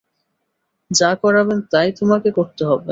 [0.91, 2.79] যা করাবেন, তাই তোমাকে করতে হবে।